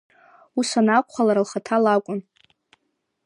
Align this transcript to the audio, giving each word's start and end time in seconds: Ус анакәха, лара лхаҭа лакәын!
Ус 0.59 0.69
анакәха, 0.79 1.27
лара 1.27 1.45
лхаҭа 1.45 1.77
лакәын! 1.83 2.19